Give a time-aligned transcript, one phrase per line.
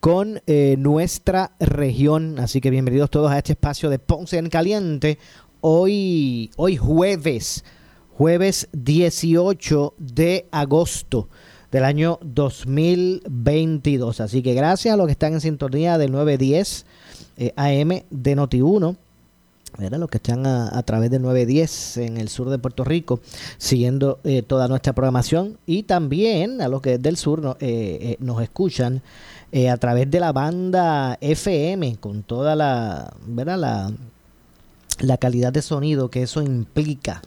[0.00, 2.38] con eh, nuestra región.
[2.38, 5.18] Así que bienvenidos todos a este espacio de Ponce en Caliente.
[5.60, 7.64] Hoy, hoy jueves,
[8.16, 11.28] jueves 18 de agosto
[11.70, 14.20] del año 2022.
[14.20, 16.86] Así que gracias a los que están en sintonía del 910
[17.36, 18.96] eh, AM de Noti1
[19.78, 23.20] los que están a, través del 910 en el sur de Puerto Rico,
[23.58, 28.42] siguiendo eh, toda nuestra programación y también a los que del sur eh, eh, nos
[28.42, 29.02] escuchan
[29.52, 33.58] a través de la banda FM con toda la, ¿verdad?
[33.58, 33.92] la,
[35.00, 37.22] la calidad de sonido que eso implica.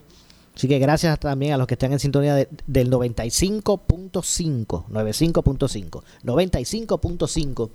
[0.54, 2.36] Así que gracias también a los que están en sintonía
[2.66, 7.70] del 95.5, 95.5, 95.5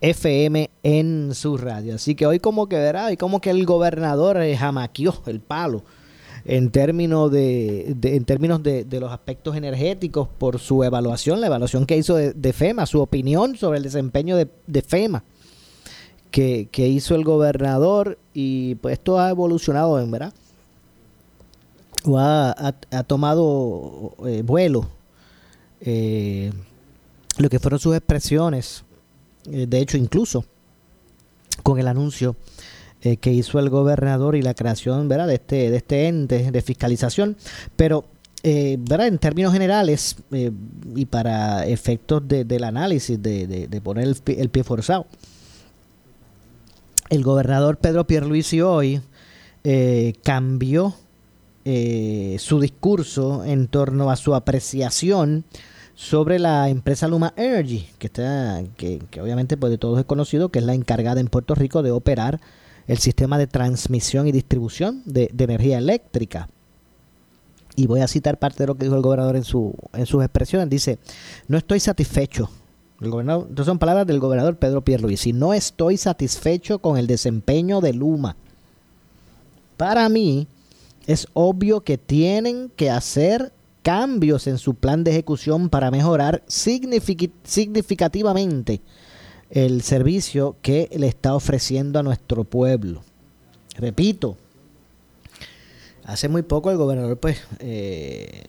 [0.00, 1.94] FM en su radio.
[1.94, 5.82] Así que hoy como que verá, hoy como que el gobernador eh, jamaquió el palo
[6.48, 11.98] en términos de, en términos de, los aspectos energéticos por su evaluación, la evaluación que
[11.98, 15.24] hizo de, FEMA, su opinión sobre el desempeño de, FEMA
[16.30, 18.18] que, hizo el gobernador.
[18.32, 20.32] Y pues esto ha evolucionado en verdad
[22.04, 22.72] o ha,
[23.06, 24.88] tomado eh, vuelo
[25.82, 26.50] eh,
[27.36, 28.84] lo que fueron sus expresiones
[29.50, 30.44] eh, de hecho incluso
[31.62, 32.36] con el anuncio
[33.02, 35.26] eh, que hizo el gobernador y la creación ¿verdad?
[35.28, 37.36] de este de este ente de fiscalización
[37.76, 38.04] pero
[38.42, 39.08] eh, ¿verdad?
[39.08, 45.06] en términos generales y para efectos del análisis de, poner el, pie forzado
[47.10, 49.00] el gobernador Pedro Pierluisi hoy
[50.22, 50.94] cambió
[51.64, 55.44] su discurso en torno a su apreciación
[55.98, 60.60] sobre la empresa Luma Energy, que, está, que, obviamente pues de todos es conocido, que
[60.60, 62.40] es la encargada en Puerto Rico de operar
[62.88, 66.48] el sistema de transmisión y distribución de, energía eléctrica.
[67.76, 70.24] Y voy a citar parte de lo que dijo el gobernador en, su, en sus
[70.24, 70.68] expresiones.
[70.68, 70.98] Dice,
[71.46, 72.50] no estoy satisfecho.
[73.00, 75.32] El gobernador, entonces son palabras del gobernador Pedro Pierluisi.
[75.32, 78.34] No estoy satisfecho con el desempeño de Luma.
[79.76, 80.48] Para mí,
[81.06, 88.80] es obvio que tienen que hacer cambios en su plan de ejecución para mejorar significativamente
[89.50, 93.02] el servicio que le está ofreciendo a nuestro pueblo.
[93.76, 94.36] Repito,
[96.04, 98.44] hace muy poco el gobernador pues eh,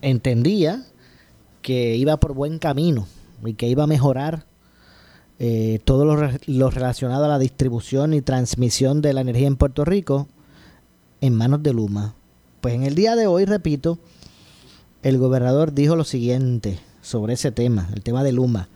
[0.00, 0.84] entendía
[1.62, 3.06] que iba por buen camino
[3.44, 4.46] y que iba a mejorar
[5.38, 9.84] eh, todo lo, lo, relacionado a la distribución y transmisión de la energía en Puerto
[9.84, 10.28] Rico
[11.20, 12.14] en manos de Luma.
[12.60, 13.98] Pues en el día de hoy, repito,
[15.02, 18.68] el gobernador dijo lo siguiente sobre ese tema, el tema de Luma.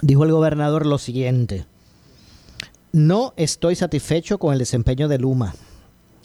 [0.00, 1.66] Dijo el gobernador lo siguiente,
[2.92, 5.54] no estoy satisfecho con el desempeño de Luma.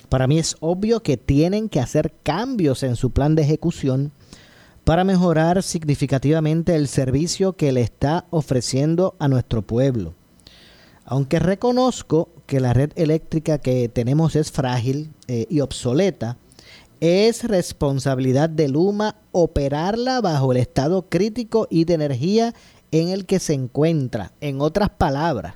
[0.10, 4.12] Para mí es obvio que tienen que hacer cambios en su plan de ejecución
[4.84, 10.14] para mejorar significativamente el servicio que le está ofreciendo a nuestro pueblo.
[11.06, 16.38] Aunque reconozco que la red eléctrica que tenemos es frágil eh, y obsoleta,
[17.00, 22.54] es responsabilidad de Luma operarla bajo el estado crítico y de energía
[22.94, 24.32] en el que se encuentra.
[24.40, 25.56] En otras palabras,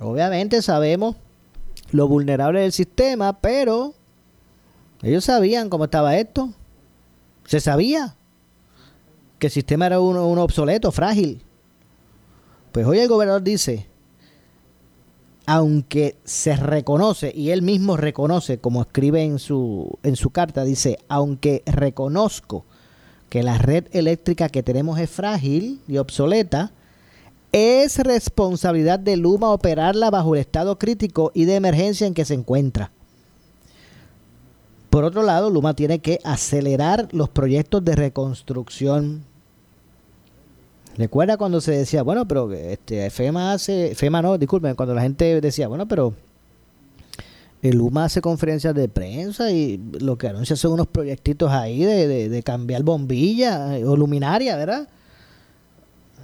[0.00, 1.16] obviamente sabemos
[1.90, 3.94] lo vulnerable del sistema, pero
[5.02, 6.52] ellos sabían cómo estaba esto.
[7.44, 8.14] Se sabía
[9.40, 11.42] que el sistema era uno, obsoleto, frágil.
[12.70, 13.88] Pues hoy el gobernador dice,
[15.44, 20.98] aunque se reconoce, y él mismo reconoce, como escribe en su, en su carta, dice,
[21.08, 22.64] aunque reconozco
[23.28, 26.72] que la red eléctrica que tenemos es frágil y obsoleta,
[27.52, 32.34] es responsabilidad de Luma operarla bajo el estado crítico y de emergencia en que se
[32.34, 32.90] encuentra.
[34.90, 39.24] Por otro lado, Luma tiene que acelerar los proyectos de reconstrucción.
[40.96, 45.40] Recuerda cuando se decía, bueno, pero este, FEMA hace, FEMA no, disculpen, cuando la gente
[45.40, 46.14] decía, bueno, pero
[47.62, 52.28] el Luma hace conferencias de prensa y lo que anuncia son unos proyectitos ahí de,
[52.28, 54.88] de, cambiar bombilla o luminaria, ¿verdad?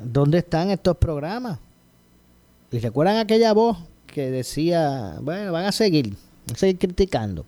[0.02, 1.58] ¿Dónde están estos programas?
[2.70, 6.10] Y recuerdan aquella voz que decía, bueno, van a seguir,
[6.46, 7.44] van a seguir criticando.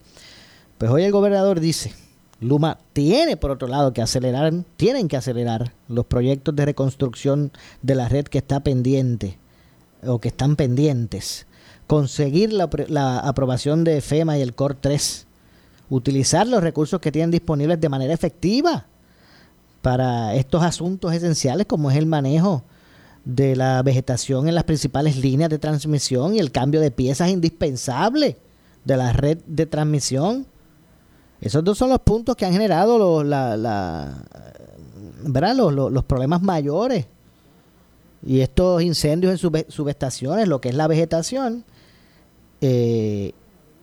[0.78, 1.92] Pues hoy el gobernador dice,
[2.40, 7.52] Luma tiene por otro lado que acelerar, tienen que acelerar los proyectos de reconstrucción
[7.82, 9.38] de la red que está pendiente
[10.04, 11.45] o que están pendientes
[11.86, 15.26] conseguir la, aprobación de FEMA y el COR 3,
[15.90, 18.86] utilizar los recursos que tienen disponibles de manera efectiva
[19.82, 22.64] para estos asuntos esenciales como es el manejo
[23.24, 28.36] de la vegetación en las principales líneas de transmisión y el cambio de piezas indispensables
[28.84, 30.46] de la red de transmisión.
[31.40, 34.24] Esos dos son los puntos que han generado los, la,
[35.22, 37.06] los problemas mayores
[38.24, 41.64] y estos incendios en subestaciones, lo que es la vegetación,
[42.68, 43.32] eh,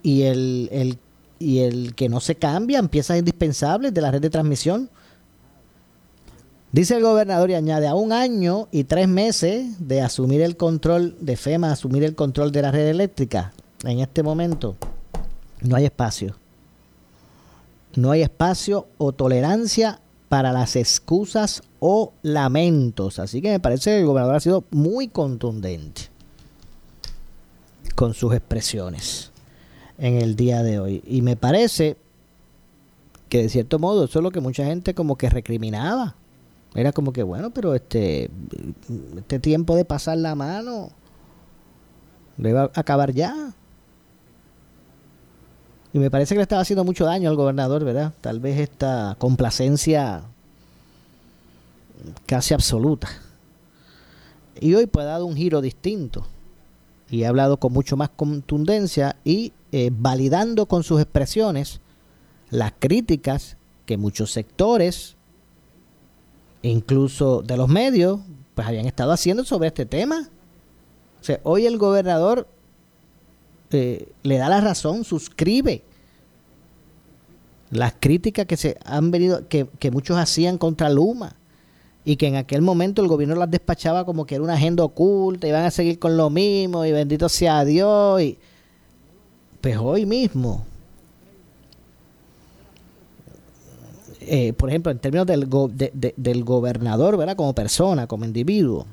[0.01, 0.97] y, el, el,
[1.39, 4.89] y el que no se cambian piezas indispensables de la red de transmisión.
[6.73, 11.15] Dice el gobernador y añade a un año y tres meses de asumir el control
[11.21, 13.53] de FEMA, asumir el control de la red eléctrica.
[13.85, 14.75] En este momento
[15.61, 16.35] no hay espacio.
[17.95, 23.19] No hay espacio o tolerancia para las excusas o lamentos.
[23.19, 26.12] Así que me parece que el gobernador ha sido muy contundente
[27.93, 29.31] con sus expresiones
[29.97, 31.03] en el día de hoy.
[31.05, 31.97] Y me parece
[33.29, 36.15] que de cierto modo eso es lo que mucha gente como que recriminaba.
[36.75, 38.29] Era como que, bueno, pero este,
[39.17, 40.89] este tiempo de pasar la mano
[42.43, 43.53] a acabar ya.
[45.93, 48.13] Y me parece que le estaba haciendo mucho daño al gobernador, ¿verdad?
[48.21, 50.23] Tal vez esta complacencia
[52.25, 53.07] casi absoluta.
[54.59, 56.25] Y hoy puede dar un giro distinto
[57.13, 61.79] y ha hablado con mucho más contundencia y eh, validando con sus expresiones
[62.49, 63.55] las críticas
[63.85, 65.15] que muchos sectores,
[66.63, 68.19] incluso de los medios,
[68.55, 70.27] pues habían estado haciendo sobre este tema.
[71.43, 72.47] Hoy el gobernador
[73.69, 75.83] eh, le da la razón, suscribe
[77.69, 81.35] las críticas que se han venido, que, que muchos hacían contra Luma
[82.05, 85.47] y que en aquel momento el gobierno las despachaba como que era una agenda oculta,
[85.47, 88.21] y van a seguir con lo mismo, y bendito sea Dios.
[88.21, 88.37] Y...
[89.61, 90.65] Pues hoy mismo,
[94.19, 95.47] eh, por ejemplo, en términos del,
[96.17, 97.37] del gobernador, ¿verdad?
[97.37, 98.85] Como persona, como individuo,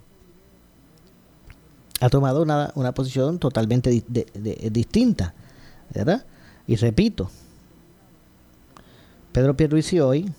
[2.01, 3.91] ha tomado una, una posición totalmente
[4.71, 5.35] distinta,
[5.93, 6.25] ¿verdad?
[6.69, 7.29] Y repito,
[9.33, 10.31] Pedro Pierluisi hoy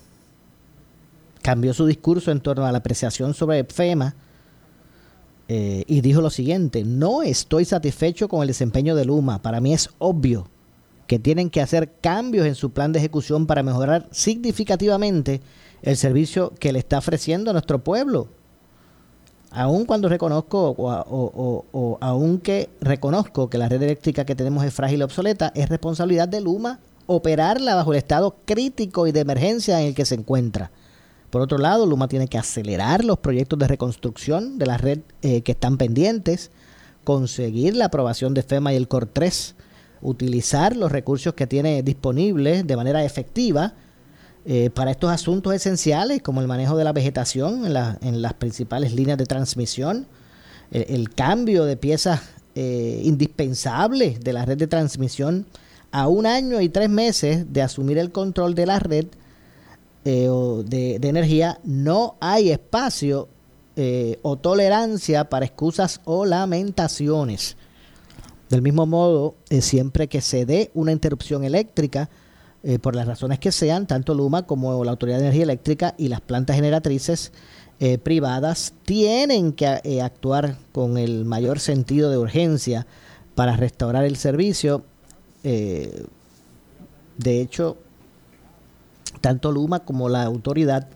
[1.41, 4.15] cambió su discurso en torno a la apreciación sobre FEMA
[5.47, 9.73] eh, y dijo lo siguiente, no estoy satisfecho con el desempeño de Luma, para mí
[9.73, 10.47] es obvio
[11.07, 15.41] que tienen que hacer cambios en su plan de ejecución para mejorar significativamente
[15.81, 18.29] el servicio que le está ofreciendo a nuestro pueblo.
[19.49, 24.73] Aun cuando reconozco o, o, o aunque reconozco que la red eléctrica que tenemos es
[24.73, 29.81] frágil y obsoleta, es responsabilidad de Luma operarla bajo el estado crítico y de emergencia
[29.81, 30.71] en el que se encuentra.
[31.31, 35.41] Por otro lado, Luma tiene que acelerar los proyectos de reconstrucción de la red eh,
[35.41, 36.51] que están pendientes,
[37.05, 39.55] conseguir la aprobación de FEMA y el COR 3,
[40.01, 43.73] utilizar los recursos que tiene disponibles de manera efectiva
[44.45, 49.17] eh, para estos asuntos esenciales como el manejo de la vegetación en, las principales líneas
[49.17, 50.07] de transmisión,
[50.71, 52.21] el, cambio de piezas
[52.55, 55.45] eh, indispensables de la red de transmisión
[55.91, 59.05] a un año y tres meses de asumir el control de la red
[60.03, 60.27] eh,
[60.65, 63.29] de, energía, no hay espacio
[63.75, 67.55] eh, o tolerancia para excusas o lamentaciones.
[68.49, 72.09] Del mismo modo, eh, siempre que se dé una interrupción eléctrica,
[72.83, 76.21] por las razones que sean, tanto Luma como la Autoridad de Energía Eléctrica y las
[76.21, 77.31] plantas generatrices
[78.03, 82.85] privadas tienen que actuar con el mayor sentido de urgencia
[83.33, 84.85] para restaurar el servicio.
[85.41, 86.05] de
[87.41, 87.77] hecho,
[89.21, 90.89] tanto Luma como la autoridad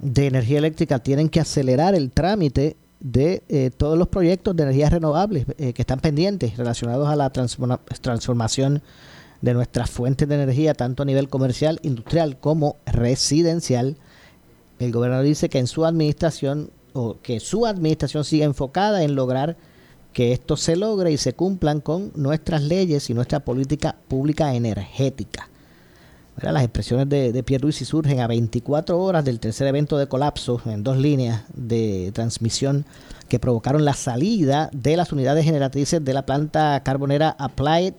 [0.00, 4.92] de energía eléctrica tienen que acelerar el trámite de eh, todos los proyectos de energías
[4.92, 8.82] renovables eh, que están pendientes relacionados a la transformación
[9.40, 13.96] de nuestras fuentes de energía, tanto a nivel comercial, industrial como residencial.
[14.78, 19.56] El gobernador dice que en su administración o que su administración siga enfocada en lograr
[20.12, 25.48] que esto se logre y se cumplan con nuestras leyes y nuestra política pública energética.
[26.40, 30.82] Las expresiones de, de Pierluisi surgen a 24 horas del tercer evento de colapso en
[30.82, 32.84] dos líneas de transmisión
[33.28, 37.94] que provocaron la salida de las unidades generatrices de la planta carbonera Applied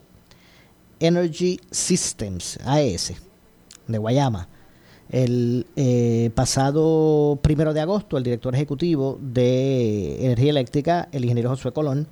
[0.99, 3.13] Energy Systems, AES,
[3.87, 4.47] de Guayama.
[5.09, 11.73] El eh, pasado primero de agosto, el director ejecutivo de Energía Eléctrica, el ingeniero Josué
[11.73, 12.07] Colón,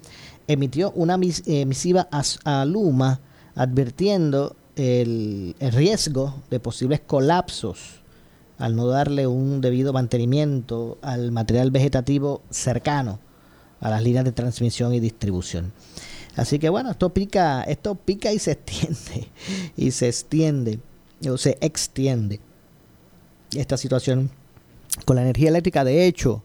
[0.48, 2.10] emitió una eh, misiva
[2.44, 3.22] a, Luma
[3.56, 8.02] advirtiendo el, riesgo de posibles colapsos
[8.58, 13.20] al no darle un debido mantenimiento al material vegetativo cercano
[13.80, 15.74] a las líneas de transmisión y distribución.
[16.36, 19.30] Así que bueno, esto pica, esto pica y se extiende,
[19.76, 20.80] y se extiende,
[21.28, 22.40] o se extiende
[23.56, 24.30] esta situación
[25.06, 25.84] con la energía eléctrica.
[25.84, 26.44] De hecho,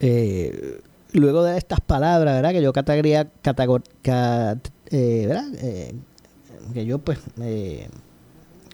[0.00, 0.80] eh,
[1.12, 2.52] luego de estas palabras, ¿verdad?
[2.52, 3.30] Que yo categoría,
[4.90, 5.46] eh, ¿verdad?
[5.58, 5.94] Eh,
[6.72, 7.18] que yo pues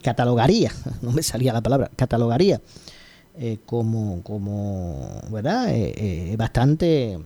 [0.02, 2.60] catalogaría, no me salía la palabra, catalogaría
[3.66, 5.72] como, como, ¿verdad?
[6.36, 7.18] bastante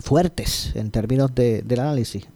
[0.00, 2.26] fuertes en términos de, del análisis.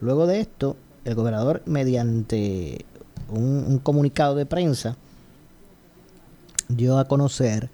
[0.00, 2.84] Luego de esto, el gobernador, mediante
[3.30, 4.96] un, comunicado de prensa,
[6.68, 7.70] dio a conocer,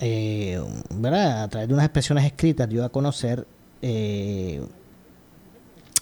[0.00, 0.62] eh,
[0.94, 1.42] ¿verdad?
[1.42, 3.46] a través de unas expresiones escritas, dio a conocer
[3.82, 4.62] eh,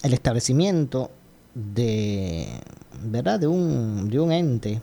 [0.02, 1.10] el establecimiento
[1.56, 2.46] de,
[3.02, 3.40] ¿verdad?
[3.40, 4.82] de, un, de un ente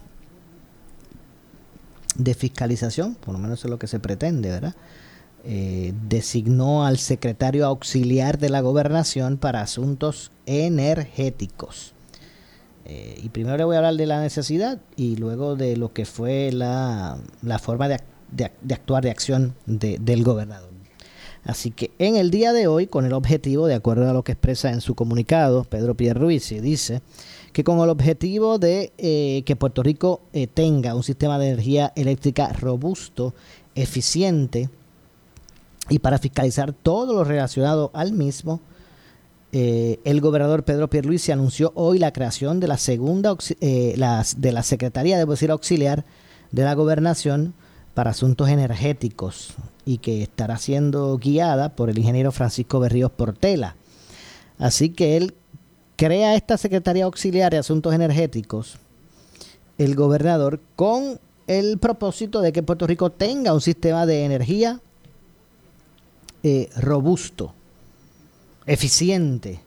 [2.16, 4.76] de fiscalización, por lo menos es lo que se pretende, ¿verdad?
[5.46, 11.94] Eh, designó al secretario auxiliar de la gobernación para asuntos energéticos.
[12.86, 16.06] Eh, y primero le voy a hablar de la necesidad y luego de lo que
[16.06, 17.18] fue la,
[17.62, 17.96] forma de,
[18.74, 20.73] actuar, de acción del gobernador.
[21.46, 24.32] Así que en el día de hoy, con el objetivo, de acuerdo a lo que
[24.32, 27.02] expresa en su comunicado, Pedro Pierruisi dice
[27.52, 30.22] que con el objetivo de eh, que Puerto Rico
[30.54, 33.34] tenga un sistema de energía eléctrica robusto,
[33.76, 34.70] eficiente,
[35.90, 38.62] y para fiscalizar todo lo relacionado al mismo,
[39.52, 43.96] eh, el gobernador Pedro Pierluisi anunció hoy la creación de la segunda eh,
[44.38, 46.06] de la Secretaría, debo decir, auxiliar
[46.52, 47.54] de la gobernación
[47.94, 49.54] para asuntos energéticos
[49.86, 53.76] y que estará siendo guiada por el ingeniero Francisco Berríos Portela.
[54.58, 55.34] Así que él
[55.96, 58.78] crea esta Secretaría Auxiliar de Asuntos Energéticos,
[59.78, 64.80] el gobernador, con el propósito de que Puerto Rico tenga un sistema de energía
[66.42, 67.54] eh, robusto,
[68.66, 69.60] eficiente.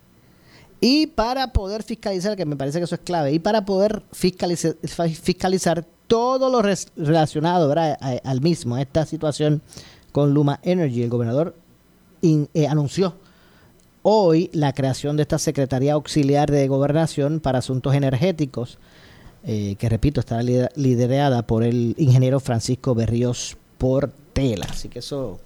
[0.81, 4.77] Y para poder fiscalizar, que me parece que eso es clave, y para poder fiscalizar,
[5.23, 9.63] fiscalizar todo lo relacionado al mismo, a esta situación
[10.13, 11.55] con Luma Energy, el gobernador
[12.23, 13.15] eh, anunció
[14.03, 18.79] hoy la creación de esta Secretaría Auxiliar de Gobernación para Asuntos Energéticos,
[19.45, 24.67] eh, que repito, está liderada por el ingeniero Francisco Berríos Portela.
[24.71, 25.39] Así que eso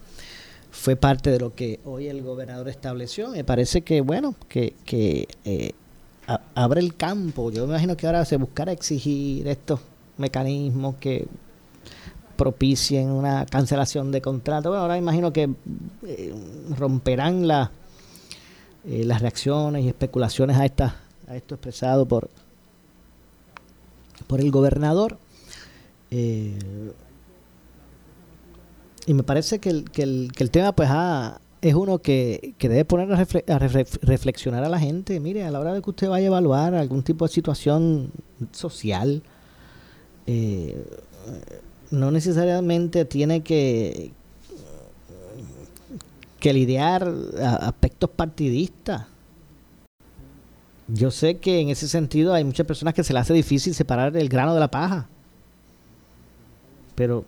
[0.70, 3.30] fue parte de lo que hoy el gobernador estableció.
[3.30, 5.72] Me parece que, bueno, que, que eh,
[6.54, 7.50] abre el campo.
[7.50, 9.80] Yo me imagino que ahora se buscará exigir estos
[10.20, 11.26] mecanismos que
[12.36, 14.70] propicien una cancelación de contrato.
[14.70, 15.50] Bueno, ahora imagino que
[16.06, 16.34] eh,
[16.78, 17.70] romperán la,
[18.86, 20.96] eh, las reacciones y especulaciones a, esta,
[21.28, 22.30] a esto expresado por,
[24.26, 25.18] por el gobernador.
[26.10, 26.58] Eh,
[29.06, 32.54] y me parece que el, que el, que el tema pues ah, es uno que,
[32.58, 35.20] debe poner a, reflexionar a la gente.
[35.20, 38.12] Mire, a la hora de que usted vaya a evaluar algún tipo de situación
[38.52, 39.22] social,
[40.26, 40.84] eh,
[41.90, 44.12] no necesariamente tiene que,
[46.38, 47.12] que lidiar
[47.42, 49.06] aspectos partidistas.
[50.88, 54.16] Yo sé que en ese sentido hay muchas personas que se les hace difícil separar
[54.16, 55.08] el grano de la paja.
[56.94, 57.24] Pero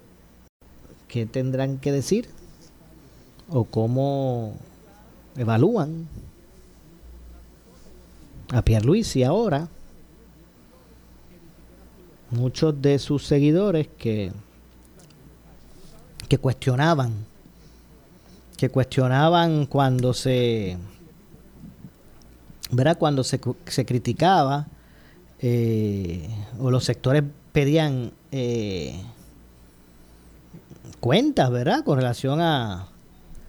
[1.06, 2.28] qué tendrán que decir
[3.48, 4.54] o cómo
[5.36, 6.08] evalúan
[8.50, 9.68] a Pierluisi ahora
[12.32, 14.32] muchos de sus seguidores que
[16.28, 17.12] que cuestionaban
[18.56, 20.78] que cuestionaban cuando se
[22.70, 22.96] ¿verdad?
[22.98, 24.66] cuando se, se criticaba
[25.40, 27.22] eh, o los sectores
[27.52, 29.02] pedían eh,
[31.00, 31.84] cuentas, ¿verdad?
[31.84, 32.88] Con relación a,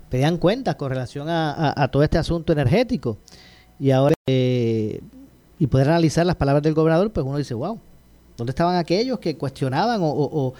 [0.09, 3.17] pedían cuentas con relación a, todo este asunto energético.
[3.79, 5.01] Y ahora, eh,
[5.59, 7.79] y poder analizar las palabras del gobernador, pues uno dice, wow,
[8.35, 10.53] ¿Dónde estaban aquellos que cuestionaban o,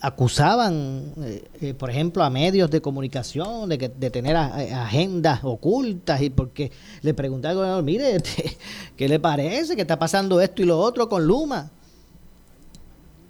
[0.00, 6.22] acusaban, eh, eh, por ejemplo, a medios de comunicación de, que, de tener agendas ocultas
[6.22, 8.22] y porque le preguntaban al gobernador, mire,
[8.96, 11.70] ¿qué le parece que está pasando esto y lo otro con Luma?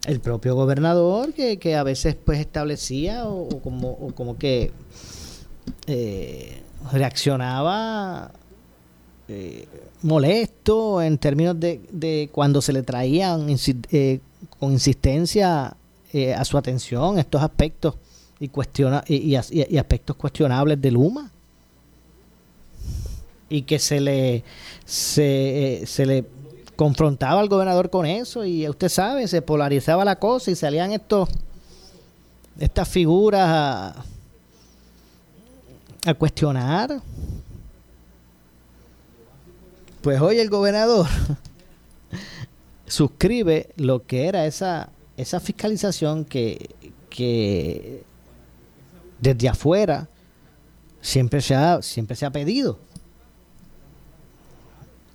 [0.07, 4.73] El propio gobernador que, que a veces pues establecía o, como, como que
[5.87, 6.63] eh,
[6.93, 8.31] reaccionaba
[9.29, 9.67] eh,
[10.03, 13.47] molesto en términos de, cuando se le traían
[13.91, 14.21] eh,
[14.59, 15.77] con insistencia
[16.13, 17.95] eh, a su atención estos aspectos
[18.39, 19.35] y, cuestiona, y,
[19.77, 21.31] aspectos cuestionables de Luma
[23.49, 24.43] y que se le
[24.85, 26.25] se, le
[26.77, 31.29] confrontaba al gobernador con eso y usted sabe se polarizaba la cosa y salían estos
[32.59, 34.05] estas figuras a,
[36.07, 37.01] a cuestionar
[40.03, 41.07] pues hoy el gobernador
[42.87, 46.71] suscribe lo que era esa, esa fiscalización que,
[47.09, 48.05] que
[49.21, 50.09] desde afuera
[51.01, 52.79] siempre se ha, siempre se ha pedido.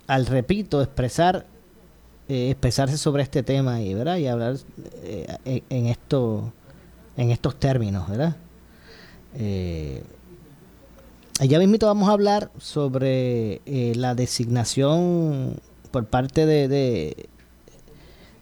[0.06, 1.46] Al repito, expresar
[2.28, 4.16] eh, expresarse sobre este tema y, ¿verdad?
[4.16, 4.56] y hablar
[5.04, 6.52] eh, en, esto,
[7.16, 8.34] en estos términos, ¿verdad?
[9.36, 10.02] Eh,
[11.38, 17.28] Allá mismo vamos a hablar sobre eh, la designación por parte de,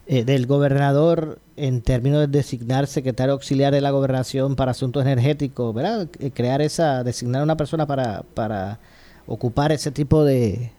[0.07, 5.75] eh, del gobernador en términos de designar secretario auxiliar de la gobernación para asuntos energéticos,
[5.75, 6.07] ¿verdad?
[6.19, 8.79] Eh, crear esa, designar una persona para, para
[9.27, 10.71] ocupar ese tipo de,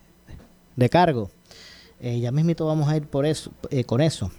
[0.75, 1.31] de cargo.
[2.01, 3.51] ya mismo vamos a ir por eso,
[3.85, 4.31] con eso.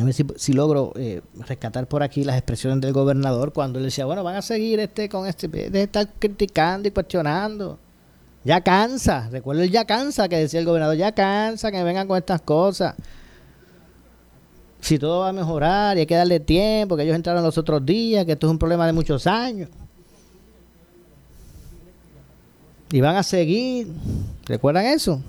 [0.00, 4.04] A ver si, logro eh, rescatar por aquí las expresiones del gobernador cuando él decía,
[4.04, 7.78] bueno, van a seguir este con este, de estar criticando y cuestionando.
[8.44, 12.18] Ya cansa, recuerdo el ya cansa que decía el gobernador, ya cansa que vengan con
[12.18, 12.94] estas cosas.
[14.80, 17.86] Si todo va a mejorar y hay que darle tiempo, que ellos entraron los otros
[17.86, 19.70] días, que esto es un problema de muchos años.
[22.90, 23.88] Y van a seguir.
[24.44, 25.22] ¿Recuerdan eso?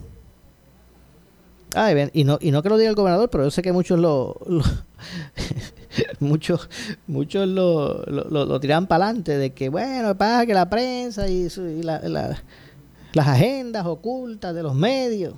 [2.13, 4.37] Y, no, y no que lo diga el gobernador, pero yo sé que muchos lo,
[6.19, 6.69] muchos
[7.05, 11.49] muchos lo, lo, tiran para adelante de que bueno pasa que la prensa y,
[11.83, 15.33] las agendas ocultas de los medios.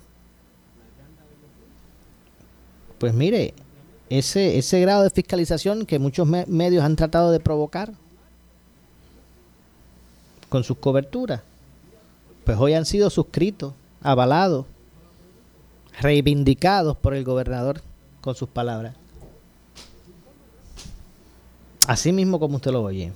[3.00, 3.54] Pues mire
[4.10, 7.93] ese ese grado de fiscalización que muchos medios han tratado de provocar
[10.50, 11.41] con sus coberturas
[12.45, 14.65] pues hoy han sido suscritos avalados
[15.99, 17.81] reivindicados por el gobernador
[18.21, 18.95] con sus palabras.
[21.88, 23.13] Así mismo como usted lo oye.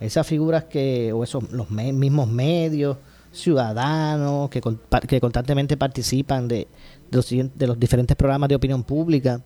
[0.00, 2.96] Esas figuras que, o esos los mismos medios,
[3.32, 4.62] ciudadanos que,
[5.06, 6.66] que constantemente participan de,
[7.10, 9.42] los, de los diferentes programas de opinión pública,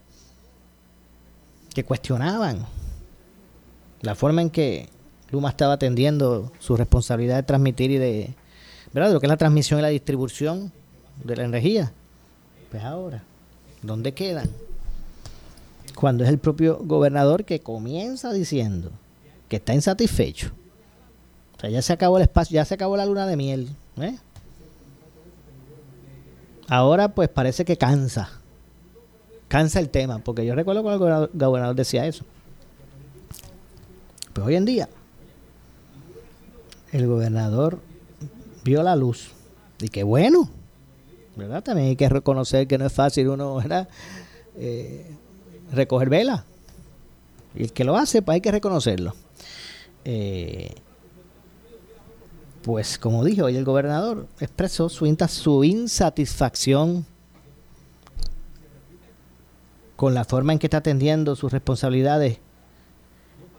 [1.75, 2.66] que cuestionaban
[4.03, 4.88] la forma en que
[5.31, 8.35] Luma estaba atendiendo su responsabilidad de transmitir y de,
[8.92, 9.12] ¿verdad?
[9.12, 10.71] lo que es la transmisión y la distribución
[11.25, 11.92] de la energía.
[12.73, 13.23] Pues ahora,
[13.83, 14.49] ¿dónde quedan?
[15.95, 18.91] Cuando es el propio gobernador que comienza diciendo
[19.51, 20.53] que está insatisfecho.
[21.59, 23.69] O sea, ya se acabó el espacio, ya se acabó la luna de miel.
[23.99, 24.17] ¿eh?
[26.67, 28.41] Ahora pues parece que cansa.
[29.49, 32.25] Cansa el tema, porque yo recuerdo cuando el gobernador decía eso.
[34.33, 34.89] Pues hoy en día,
[36.91, 37.81] el gobernador
[38.65, 39.33] vio la luz.
[39.79, 40.49] Y qué bueno,
[41.37, 41.62] ¿verdad?
[41.62, 43.61] También hay que reconocer que no es fácil uno.
[44.57, 45.07] Eh,
[45.73, 46.45] recoger vela.
[47.55, 49.14] Y el que lo hace, pues hay que reconocerlo.
[50.05, 50.75] Eh,
[52.62, 57.05] pues como dijo hoy el gobernador, expresó su, su insatisfacción
[59.97, 62.38] con la forma en que está atendiendo sus responsabilidades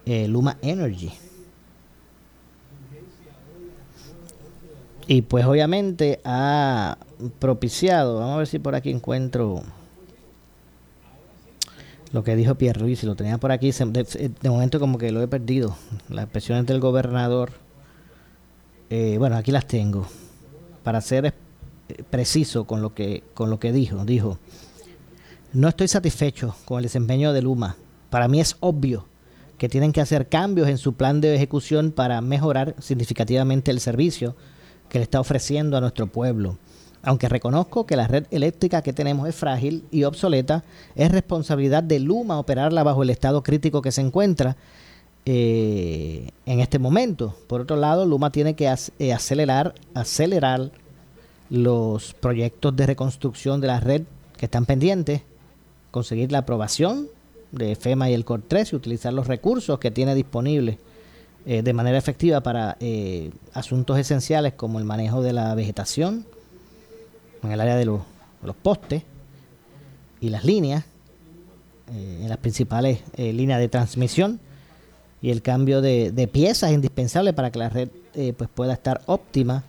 [0.05, 1.11] eh, Luma Energy.
[5.07, 6.97] Y pues obviamente ha
[7.39, 9.63] propiciado, vamos a ver si por aquí encuentro
[12.13, 15.21] lo que dijo Pierre Ruiz, si lo tenía por aquí, de, momento como que lo
[15.21, 15.75] he perdido,
[16.09, 17.51] las expresiones del gobernador,
[18.89, 20.07] eh, bueno, aquí las tengo,
[20.83, 21.33] para ser eh,
[22.09, 24.37] preciso con lo que, con lo que dijo, dijo,
[25.53, 27.75] no estoy satisfecho con el desempeño de Luma,
[28.09, 29.07] para mí es obvio
[29.57, 34.35] que tienen que hacer cambios en su plan de ejecución para mejorar significativamente el servicio
[34.93, 36.59] que le está ofreciendo a nuestro pueblo.
[37.01, 40.63] Aunque reconozco que la red eléctrica que tenemos es frágil y obsoleta,
[40.95, 44.55] es responsabilidad de Luma operarla bajo el estado crítico que se encuentra
[45.25, 47.35] eh, en este momento.
[47.47, 50.69] Por otro lado, Luma tiene que eh, acelerar, acelerar
[51.49, 54.03] los proyectos de reconstrucción de la red
[54.37, 55.23] que están pendientes,
[55.89, 57.07] conseguir la aprobación
[57.51, 60.77] de FEMA y el COR3 y utilizar los recursos que tiene disponibles
[61.45, 66.25] eh, de manera efectiva para eh, asuntos esenciales como el manejo de la vegetación
[67.43, 68.01] en el área de los,
[68.61, 69.03] postes
[70.21, 70.85] y las líneas,
[71.93, 74.39] eh, en las principales líneas de transmisión
[75.21, 77.89] y el cambio de, piezas indispensables para que la red
[78.37, 79.65] pues pueda estar óptima.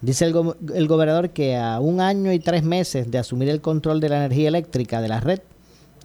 [0.00, 4.00] Dice el, el gobernador que a un año y tres meses de asumir el control
[4.00, 5.40] de la energía eléctrica de la red,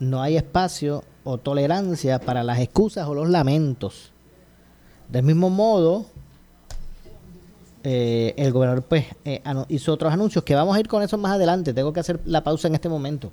[0.01, 4.10] no hay espacio o tolerancia para las excusas o los lamentos.
[5.11, 6.05] Del mismo modo,
[7.83, 11.33] eh, el gobernador pues eh, hizo otros anuncios que vamos a ir con eso más
[11.33, 11.73] adelante.
[11.73, 13.31] Tengo que hacer la pausa en este momento.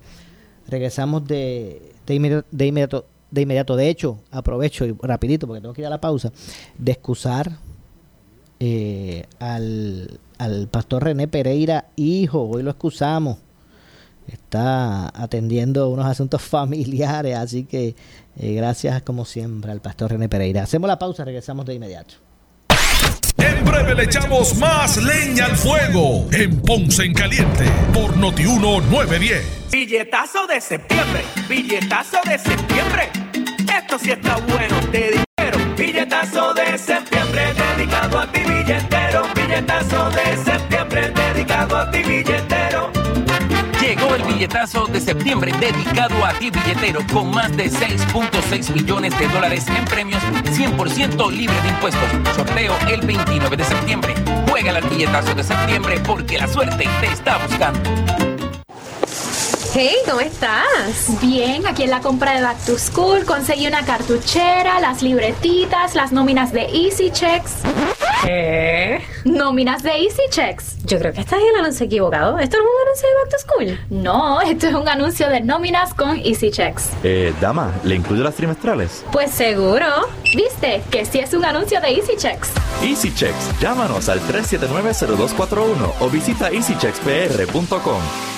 [0.66, 3.76] Regresamos de, de, inmediato, de inmediato.
[3.76, 6.32] De hecho, aprovecho y rapidito porque tengo que ir a la pausa
[6.76, 7.58] de excusar
[8.58, 12.42] eh, al, al pastor René Pereira, hijo.
[12.42, 13.38] Hoy lo excusamos
[14.32, 17.94] está atendiendo unos asuntos familiares, así que
[18.36, 20.62] eh, gracias como siempre al pastor René Pereira.
[20.62, 22.14] Hacemos la pausa, regresamos de inmediato.
[23.38, 27.64] En breve le echamos más leña al fuego en Ponce en Caliente
[27.94, 29.70] por Notiuno 910.
[29.70, 33.10] Billetazo de septiembre, billetazo de septiembre.
[33.72, 35.74] Esto sí está bueno, te dinero.
[35.76, 39.22] Billetazo de septiembre dedicado a ti billetero.
[39.34, 42.97] Billetazo de septiembre dedicado a ti billetero.
[44.14, 49.66] El billetazo de septiembre dedicado a ti billetero con más de 6.6 millones de dólares
[49.68, 52.09] en premios 100% libre de impuestos.
[52.35, 54.14] Sorteo el 29 de septiembre.
[54.49, 58.38] Juega el billetazo de septiembre porque la suerte te está buscando.
[59.74, 61.20] Hey, ¿cómo estás?
[61.20, 66.11] Bien, aquí en la compra de Back to School conseguí una cartuchera, las libretitas, las
[66.11, 67.57] nóminas de Easy Checks.
[68.24, 69.02] ¿Qué?
[69.24, 70.78] Nóminas de Easy Checks.
[70.85, 72.38] Yo creo que estás en el anuncio equivocado.
[72.38, 74.02] ¿Esto es un anuncio de Back to School?
[74.02, 76.88] No, esto es un anuncio de nóminas con Easy Checks.
[77.04, 79.04] Eh, dama, ¿le incluyo las trimestrales?
[79.12, 79.87] Pues seguro.
[80.35, 80.83] ¿Viste?
[80.90, 82.50] Que sí es un anuncio de Easy Checks.
[82.83, 83.61] Easy Checks.
[83.61, 88.38] Llámanos al 379-0241 o visita easycheckspr.com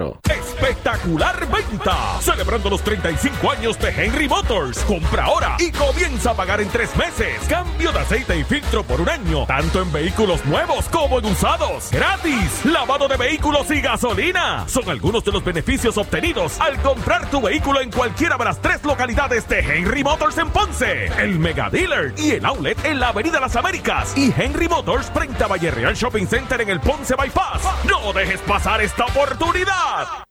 [0.29, 2.19] Espectacular venta.
[2.21, 4.79] Celebrando los 35 años de Henry Motors.
[4.79, 7.39] Compra ahora y comienza a pagar en tres meses.
[7.47, 9.45] Cambio de aceite y filtro por un año.
[9.45, 11.89] Tanto en vehículos nuevos como en usados.
[11.91, 12.65] Gratis.
[12.65, 14.65] Lavado de vehículos y gasolina.
[14.67, 18.83] Son algunos de los beneficios obtenidos al comprar tu vehículo en cualquiera de las tres
[18.83, 21.07] localidades de Henry Motors en Ponce.
[21.21, 24.17] El Mega Dealer y el Outlet en la Avenida Las Américas.
[24.17, 27.61] Y Henry Motors frente a Valle Real Shopping Center en el Ponce Bypass.
[27.87, 29.90] No dejes pasar esta oportunidad.
[29.91, 30.30] God.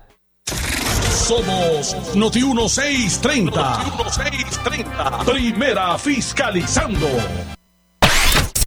[1.21, 3.51] Somos Noti 1630.
[3.51, 5.23] Noti 1630.
[5.25, 7.07] Primera fiscalizando.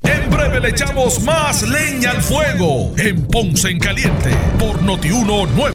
[0.02, 5.74] En breve le echamos más leña al fuego en Ponce en Caliente por Noti 19.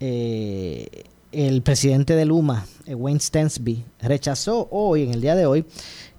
[0.00, 5.64] Eh, el presidente de Luma, eh, Wayne Stensby, rechazó hoy, en el día de hoy,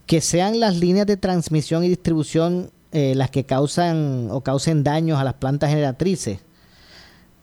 [0.06, 5.20] que sean las líneas de transmisión y distribución eh, las que causan o causen daños
[5.20, 6.40] a las plantas generatrices.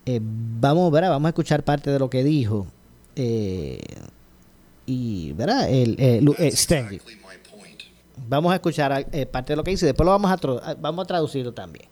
[0.04, 1.10] Eh, vamos, ¿verdad?
[1.10, 2.66] vamos a escuchar parte de lo que dijo.
[4.86, 5.68] y, ¿verdad?
[5.70, 5.96] El,
[6.52, 7.00] Stensby.
[8.16, 11.06] Vamos a escuchar parte de lo que dice y después lo vamos a, vamos a
[11.06, 11.86] traducirlo también.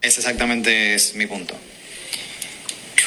[0.00, 1.54] Ese exactamente es mi punto.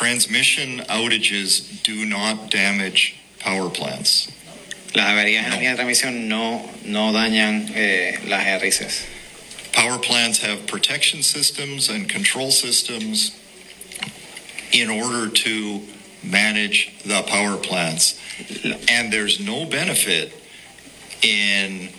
[0.02, 4.30] transmission outages do not damage power plants.
[4.96, 9.06] Las averías en la línea de transmisión no, no dañan eh, las generatrices.
[9.74, 13.38] Power plants have protection systems and control systems
[14.74, 15.82] in order to
[16.24, 18.20] manage the power plants.
[18.90, 20.34] And there's no benefit
[21.22, 21.90] in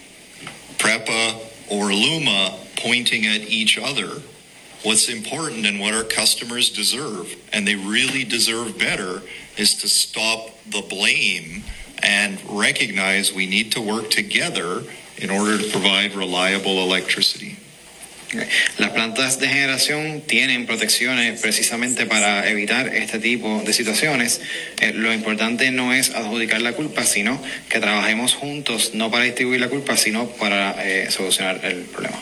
[0.82, 1.38] PREPA
[1.70, 4.20] or LUMA pointing at each other
[4.82, 7.36] what's important and what our customers deserve.
[7.52, 9.22] And they really deserve better
[9.56, 11.62] is to stop the blame
[12.02, 14.82] and recognize we need to work together
[15.18, 17.58] in order to provide reliable electricity.
[18.78, 24.40] Las plantas de generación tienen protecciones precisamente para evitar este tipo de situaciones.
[24.80, 29.60] Eh, lo importante no es adjudicar la culpa, sino que trabajemos juntos, no para distribuir
[29.60, 32.16] la culpa, sino para eh, solucionar el problema.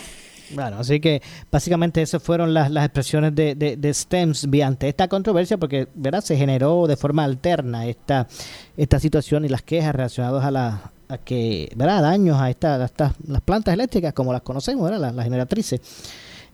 [0.53, 5.07] Bueno, así que básicamente esas fueron las, las expresiones de, de, de Stems ante esta
[5.07, 6.21] controversia porque ¿verdad?
[6.21, 8.27] se generó de forma alterna esta,
[8.75, 12.01] esta situación y las quejas relacionadas a la a que ¿verdad?
[12.01, 15.13] daños a, esta, estas las plantas eléctricas como las conocemos, ¿verdad?
[15.13, 15.81] Las, generatrices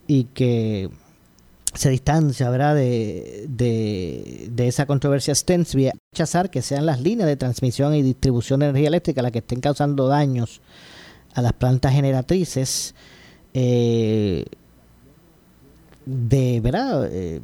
[0.07, 0.89] y que
[1.73, 2.73] se distancia ¿verdad?
[2.75, 8.69] De, de, esa controversia Stensby rechazar que sean las líneas de transmisión y distribución de
[8.69, 10.61] energía eléctrica las que estén causando daños
[11.35, 12.95] a las plantas generatrices
[13.53, 14.45] eh,
[16.05, 17.41] de verdad eh,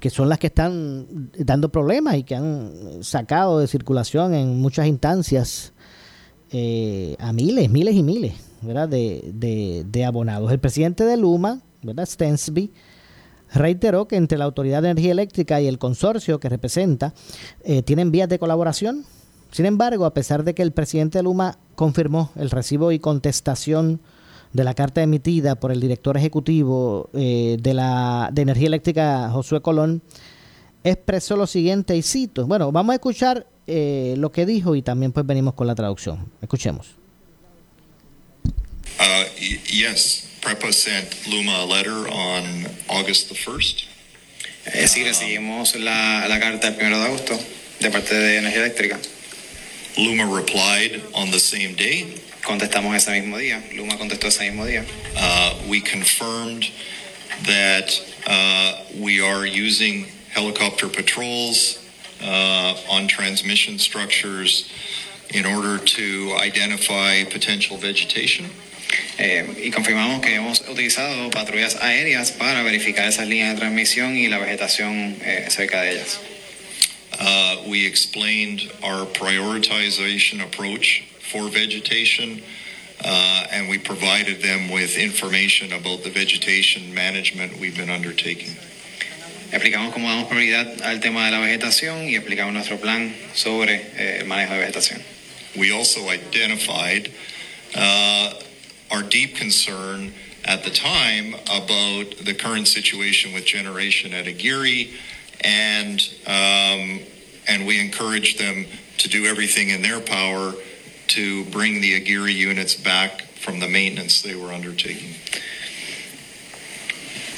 [0.00, 4.86] que son las que están dando problemas y que han sacado de circulación en muchas
[4.86, 5.72] instancias
[6.50, 8.88] eh, a miles, miles y miles ¿verdad?
[8.88, 10.50] De, de, abonados.
[10.52, 12.06] El presidente de Luma, ¿verdad?
[12.06, 12.72] Stensby,
[13.52, 17.14] reiteró que entre la Autoridad de Energía Eléctrica y el consorcio que representa
[17.64, 19.04] eh, tienen vías de colaboración.
[19.52, 24.00] Sin embargo, a pesar de que el presidente de Luma confirmó el recibo y contestación
[24.52, 29.60] de la carta emitida por el director ejecutivo eh, de la de Energía Eléctrica, Josué
[29.60, 30.02] Colón,
[30.82, 32.46] expresó lo siguiente y cito.
[32.46, 36.30] Bueno, vamos a escuchar eh, lo que dijo y también pues venimos con la traducción.
[36.40, 36.88] Escuchemos.
[38.98, 39.24] Uh,
[39.70, 43.84] yes, PREPA sent Luma a letter on August the 1st.
[44.72, 47.38] Eh, sí, recibimos la, la carta el 1 de agosto
[47.80, 48.98] de parte de Energía Eléctrica.
[49.98, 52.22] Luma replied on the same day.
[52.44, 53.62] Contestamos ese mismo día.
[53.74, 54.84] Luma contestó ese mismo día.
[55.16, 56.70] Uh, we confirmed
[57.44, 57.90] that
[58.26, 61.78] uh, we are using helicopter patrols
[62.22, 64.70] uh, on transmission structures
[65.30, 68.46] in order to identify potential vegetation.
[69.18, 74.28] Eh, y confirmamos que hemos utilizado patrullas aéreas para verificar esas líneas de transmisión y
[74.28, 76.20] la vegetación eh, cerca de ellas.
[77.18, 81.02] Uh, we explained our prioritization approach
[81.32, 82.42] for vegetation,
[83.02, 88.54] uh, and we provided them with information about the vegetation management we've been undertaking.
[89.52, 94.18] Explicamos cómo damos prioridad al tema de la vegetación y explicamos nuestro plan sobre eh,
[94.20, 95.00] el manejo de vegetación.
[95.56, 97.10] We also identified
[97.74, 98.34] uh,
[98.90, 100.12] our deep concern
[100.44, 104.88] at the time about the current situation with generation at Aguirre,
[105.40, 107.00] and um,
[107.48, 108.66] and we encouraged them
[108.98, 110.54] to do everything in their power
[111.08, 115.14] to bring the Aguirre units back from the maintenance they were undertaking.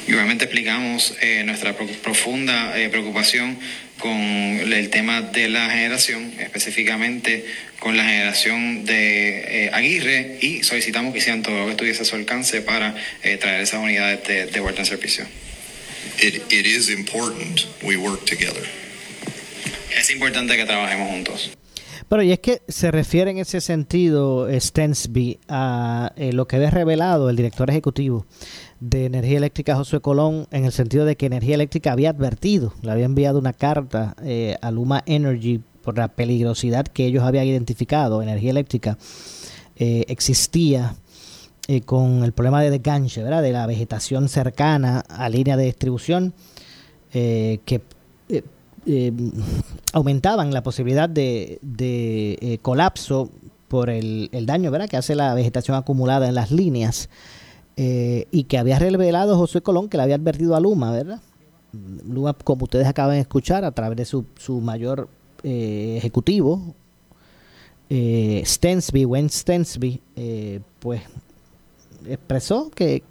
[0.09, 3.59] Y obviamente explicamos eh, nuestra pro profunda eh, preocupación
[3.99, 7.45] con el tema de la generación, específicamente
[7.77, 12.05] con la generación de eh, Aguirre, y solicitamos que hicieran todo lo que estuviese a
[12.05, 15.25] su alcance para eh, traer esas unidades de, de vuelta en servicio.
[16.19, 18.67] It, it is important we work together.
[19.95, 21.51] Es importante que trabajemos juntos.
[22.09, 26.71] Pero y es que se refiere en ese sentido, Stensby, a eh, lo que había
[26.71, 28.25] revelado el director ejecutivo
[28.79, 32.91] de Energía Eléctrica, Josué Colón, en el sentido de que Energía Eléctrica había advertido, le
[32.91, 38.21] había enviado una carta eh, a Luma Energy por la peligrosidad que ellos habían identificado.
[38.21, 38.97] Energía Eléctrica
[39.75, 40.95] eh, existía
[41.67, 43.41] eh, con el problema de desganche, ¿verdad?
[43.41, 46.33] De la vegetación cercana a línea de distribución
[47.11, 47.81] que
[49.93, 53.31] aumentaban la posibilidad de, de colapso
[53.67, 54.87] por el, el, daño ¿verdad?
[54.87, 57.09] que hace la vegetación acumulada en las líneas
[57.81, 61.21] eh, y que había revelado José Colón que le había advertido a Luma, ¿verdad?
[62.05, 65.07] Luma, como ustedes acaban de escuchar, a través de su, su mayor
[65.43, 66.75] eh, ejecutivo,
[67.89, 70.01] eh, Stensby, Wayne Stensby,
[70.79, 71.03] pues
[72.05, 73.01] expresó que,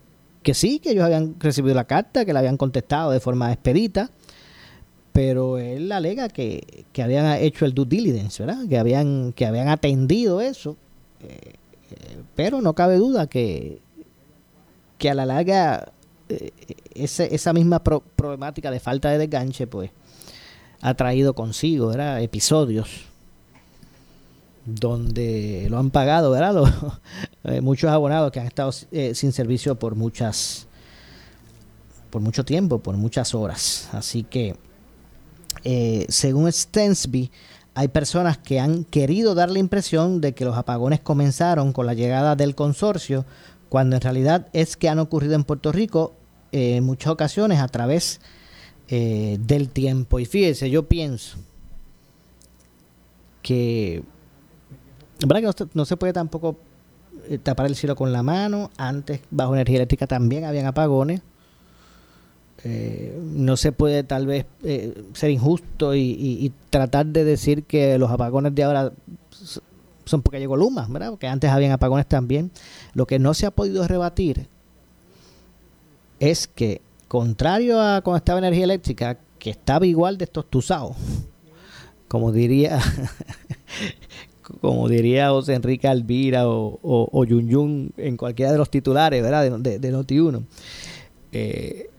[0.42, 4.11] que sí, que ellos habían recibido la carta, que la habían contestado de forma expedita,
[5.14, 8.68] pero él alega que, que, habían hecho el due diligence, ¿verdad?
[8.68, 10.76] Que habían, que habían atendido eso.
[11.22, 11.54] Eh,
[11.90, 13.81] eh, pero no cabe duda que,
[14.98, 15.92] que a la larga
[16.28, 16.50] eh,
[16.94, 19.90] ese, esa misma pro problemática de falta de desganche, pues,
[20.80, 21.92] ha traído consigo.
[21.92, 23.06] Episodios
[24.66, 26.52] donde lo han pagado, ¿verdad?
[27.44, 30.68] Los, muchos abonados que han estado sin servicio por muchas
[32.11, 33.88] por mucho tiempo, por muchas horas.
[33.92, 34.56] Así que
[35.64, 37.30] eh, según Stensby,
[37.74, 41.94] hay personas que han querido dar la impresión de que los apagones comenzaron con la
[41.94, 43.24] llegada del consorcio,
[43.68, 46.14] cuando en realidad es que han ocurrido en Puerto Rico
[46.52, 48.20] eh, en muchas ocasiones a través
[48.88, 50.18] eh, del tiempo.
[50.18, 51.38] Y fíjese, yo pienso
[53.42, 54.02] que,
[55.26, 56.57] ¿verdad que no, se puede tampoco
[57.42, 58.70] tapar el cielo con la mano?
[58.76, 61.20] Antes, bajo energía eléctrica también habían apagones.
[62.64, 67.62] Eh, no se puede tal vez eh, ser injusto y, y, y, tratar de decir
[67.62, 68.92] que los apagones de ahora
[70.09, 71.11] son porque llegó Luma, ¿verdad?
[71.11, 72.51] Porque antes habían apagones también.
[72.94, 74.49] Lo que no se ha podido rebatir
[76.21, 80.97] es que, contrario a cuando estaba energía eléctrica, que estaba igual de estos tusados,
[82.09, 82.81] como diría,
[84.61, 89.23] como diría José Enrique Alvira o, o, o Yun Yun en cualquiera de los titulares,
[89.23, 89.59] ¿verdad?
[89.59, 90.44] De, de, de Noti1.
[91.33, 91.90] Eh,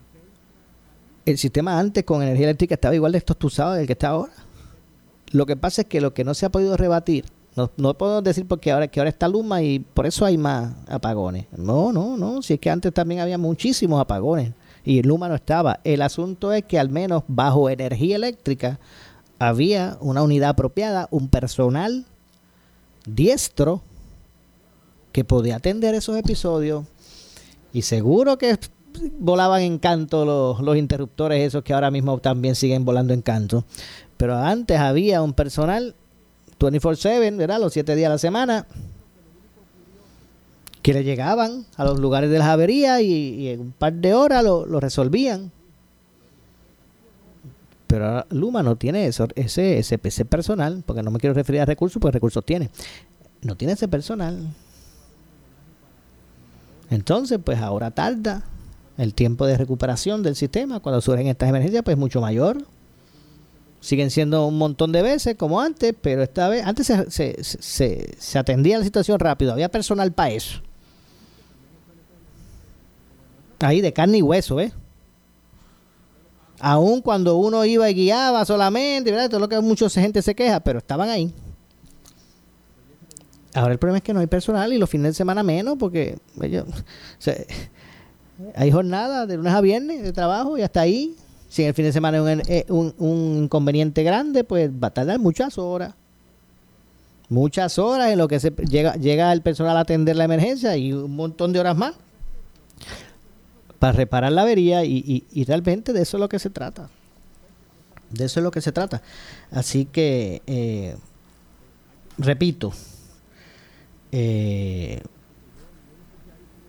[1.25, 4.33] el sistema antes con energía eléctrica estaba igual de estostuzado del que está ahora.
[5.31, 7.25] Lo que pasa es que lo que no se ha podido rebatir,
[7.59, 10.73] no, no podemos decir porque ahora que ahora está Luma y por eso hay más
[10.87, 11.45] apagones.
[11.57, 14.53] No, no, no, si es que antes también había muchísimos apagones
[14.85, 15.81] y Luma no estaba.
[15.83, 18.79] El asunto es que al menos bajo energía eléctrica
[19.39, 22.05] había una unidad apropiada, un personal
[23.05, 23.81] diestro
[25.11, 26.85] que podía atender esos episodios
[27.73, 28.57] y seguro que
[29.19, 33.65] volaban en canto los, los, interruptores esos que ahora mismo también siguen volando en canto.
[34.17, 35.95] Pero antes había un personal
[36.59, 37.59] 24/7, ¿verdad?
[37.59, 38.67] Los siete días a la semana
[40.81, 44.43] que le llegaban a los lugares de las averías y, en un par de horas
[44.43, 45.51] lo, lo resolvían.
[47.87, 51.65] Pero Luma no tiene eso, ese, ese, ese personal, porque no me quiero referir a
[51.65, 52.69] recursos, porque recursos tiene.
[53.41, 54.53] No tiene ese personal.
[56.89, 58.43] Entonces, pues ahora tarda
[58.97, 62.65] el tiempo de recuperación del sistema cuando surgen estas emergencias pues mucho mayor
[63.81, 68.15] Siguen siendo un montón de veces como antes, pero esta vez, antes se, se, se,
[68.17, 70.61] se atendía la situación rápido, había personal para eso.
[73.59, 74.71] Ahí de carne y hueso, ¿eh?
[76.59, 79.29] Aún cuando uno iba y guiaba solamente, ¿verdad?
[79.29, 81.33] Todo lo que mucha gente se queja, pero estaban ahí.
[83.53, 86.17] Ahora el problema es que no hay personal y los fines de semana menos porque
[86.41, 86.65] ellos,
[88.55, 91.15] hay jornada de lunes a viernes de trabajo y hasta ahí.
[91.49, 95.57] Si el fin de semana es un, un, inconveniente grande, pues va a tardar muchas
[95.57, 95.95] horas.
[97.27, 100.93] Muchas horas en lo que se llega, llega el personal a atender la emergencia y
[100.93, 101.95] un montón de horas más
[103.79, 106.89] para reparar la avería y, y, realmente de eso es lo que se trata.
[108.11, 109.01] De eso es lo que se trata.
[109.51, 110.95] Así que, eh,
[112.17, 112.73] repito,
[114.11, 115.01] eh,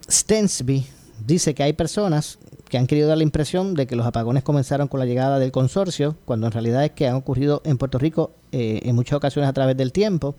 [0.09, 0.87] Stensby
[1.27, 2.39] dice que hay personas
[2.71, 5.51] que han querido dar la impresión de que los apagones comenzaron con la llegada del
[5.51, 9.51] consorcio, cuando en realidad es que han ocurrido en Puerto Rico eh, en muchas ocasiones
[9.51, 10.37] a través del tiempo.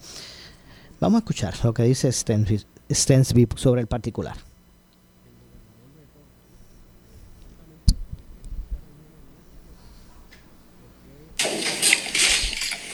[0.99, 4.35] Vamos a escuchar lo que dice Stensby, sobre el particular.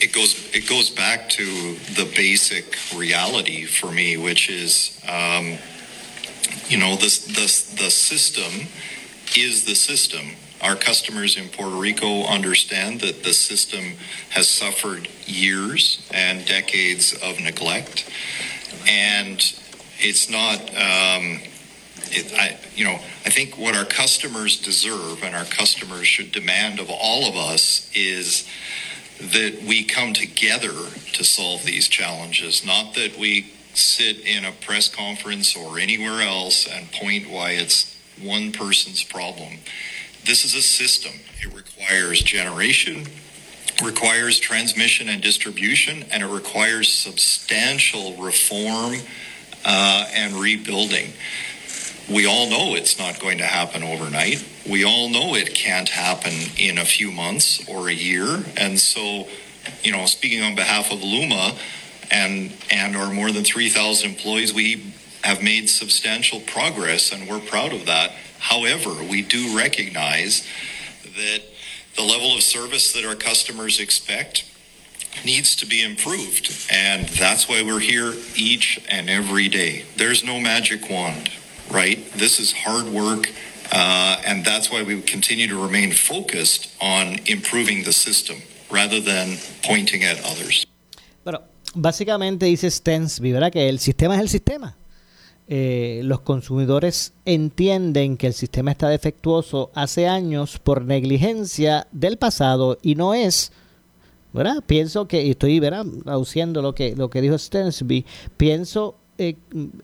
[0.00, 5.58] it goes it goes back to the basic reality for me, which is, um,
[6.68, 8.68] you know, this the system
[9.36, 10.36] is the system.
[10.60, 13.94] Our customers in Puerto Rico understand that the system
[14.30, 18.10] has suffered years and decades of neglect,
[18.88, 19.38] and
[19.98, 20.60] it's not.
[20.70, 21.40] Um,
[22.10, 22.94] it, I, you know,
[23.26, 27.90] I think what our customers deserve and our customers should demand of all of us
[27.94, 28.48] is
[29.20, 30.72] that we come together
[31.12, 36.66] to solve these challenges, not that we sit in a press conference or anywhere else
[36.66, 39.58] and point why it's one person's problem.
[40.24, 41.12] This is a system.
[41.40, 43.06] It requires generation,
[43.82, 48.94] requires transmission and distribution, and it requires substantial reform
[49.64, 51.12] uh, and rebuilding.
[52.10, 54.42] We all know it's not going to happen overnight.
[54.68, 58.44] We all know it can't happen in a few months or a year.
[58.56, 59.28] And so,
[59.82, 61.54] you know, speaking on behalf of Luma
[62.10, 64.92] and and our more than 3,000 employees, we
[65.24, 68.12] have made substantial progress and we're proud of that.
[68.38, 70.46] However, we do recognize
[71.02, 71.42] that
[71.96, 74.44] the level of service that our customers expect
[75.24, 76.50] needs to be improved.
[76.70, 79.84] And that's why we're here each and every day.
[79.96, 81.30] There's no magic wand
[81.70, 81.98] right?
[82.12, 83.30] This is hard work,
[83.72, 88.36] uh, and that's why we continue to remain focused on improving the system
[88.70, 90.66] rather than pointing at others.
[91.24, 91.42] Pero
[91.74, 93.52] básicamente dice Stensby, ¿verdad?
[93.52, 94.77] Que el sistema es el sistema.
[95.50, 102.76] Eh, los consumidores entienden que el sistema está defectuoso hace años por negligencia del pasado
[102.82, 103.52] y no es,
[104.34, 104.62] ¿verdad?
[104.66, 105.86] Pienso que, y estoy, ¿verdad?
[106.04, 108.04] Traduciendo lo que, lo que dijo Stensby,
[108.36, 109.34] pienso eh,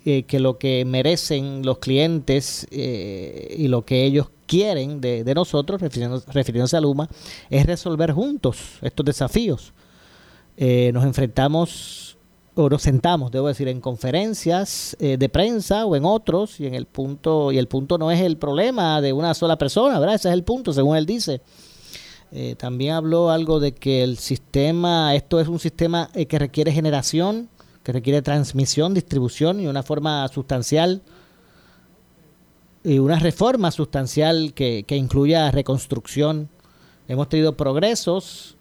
[0.04, 5.80] eh, que lo que merecen los clientes eh, y lo que ellos quieren de, nosotros,
[5.80, 7.08] refiriéndose, a Luma,
[7.50, 9.72] es resolver juntos estos desafíos.
[10.56, 12.13] nos enfrentamos
[12.54, 16.86] o nos sentamos, debo decir, en conferencias de prensa o en otros y en el
[16.86, 20.14] punto y el punto no es el problema de una sola persona, ¿verdad?
[20.14, 21.40] Ese es el punto, según él dice.
[22.56, 27.48] también habló algo de que el sistema, esto es un sistema que requiere generación
[27.84, 31.02] que requiere transmisión, distribución y una forma sustancial
[32.82, 36.48] y una reforma sustancial que, incluya reconstrucción.
[37.08, 38.53] Hemos tenido progresos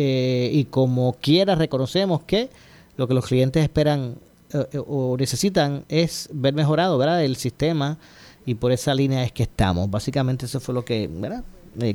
[0.00, 2.50] eh, y como quiera reconocemos que
[2.96, 4.14] lo que los clientes esperan
[4.52, 7.24] eh, eh, o necesitan es ver mejorado ¿verdad?
[7.24, 7.98] el sistema
[8.46, 9.90] y por esa línea es que estamos.
[9.90, 11.10] Básicamente eso fue lo que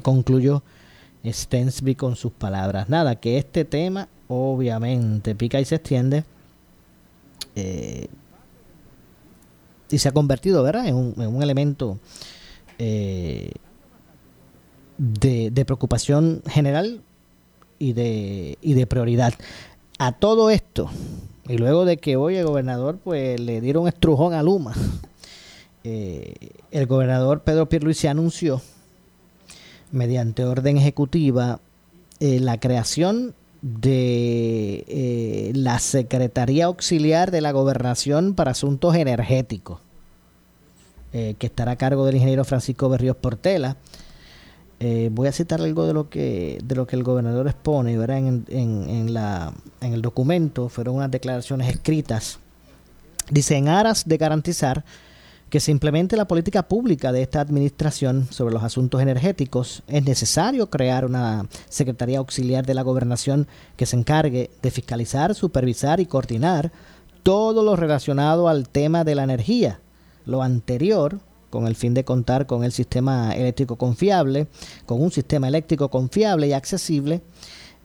[0.01, 0.63] concluyó
[1.25, 2.89] Stensby con sus palabras.
[2.89, 6.25] Nada, que este tema obviamente pica y se extiende.
[9.89, 11.97] Y se ha convertido, ¿verdad?, en un, elemento
[12.77, 13.51] eh,
[14.97, 17.01] de, preocupación general
[17.83, 19.33] y de, y de prioridad.
[19.99, 20.89] A todo esto,
[21.47, 24.73] y luego de que hoy el gobernador pues le dieron estrujón a Luma,
[25.83, 26.33] eh,
[26.71, 28.61] el gobernador Pedro Pierluisi anunció
[29.91, 31.59] mediante orden ejecutiva
[32.19, 39.79] la creación de eh, la Secretaría Auxiliar de la Gobernación para Asuntos Energéticos,
[41.13, 43.77] eh, que estará a cargo del ingeniero Francisco Berríos Portela.
[44.85, 48.43] Eh, voy a citar algo de lo que de lo que el gobernador expone En,
[48.49, 52.37] en, la, en el documento, fueron unas declaraciones escritas.
[53.31, 54.83] Dice, en aras de garantizar
[55.49, 60.69] que se implemente la política pública de esta administración sobre los asuntos energéticos, es necesario
[60.69, 66.73] crear una Secretaría Auxiliar de la Gobernación que se encargue de fiscalizar, supervisar y coordinar
[67.21, 69.79] todo lo relacionado al tema de la energía.
[70.25, 71.19] Lo anterior,
[71.53, 74.47] con el fin de contar con el sistema eléctrico confiable,
[74.87, 77.21] con un sistema eléctrico confiable y accesible,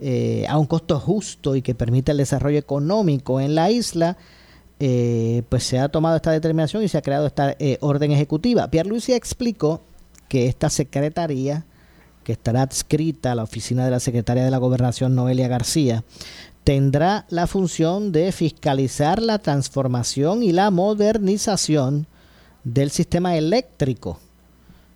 [0.01, 4.17] eh, a un costo justo y que permita el desarrollo económico en la isla,
[4.81, 8.71] eh, pues se ha tomado esta determinación y se ha creado esta eh, orden ejecutiva.
[8.71, 9.83] Pierre Luisi explicó
[10.31, 11.67] que esta secretaría,
[12.25, 16.05] que estará adscrita a la oficina de la secretaria de la Gobernación, Noelia García,
[16.65, 22.07] tendrá la función de fiscalizar la transformación y la modernización
[22.65, 24.19] del sistema eléctrico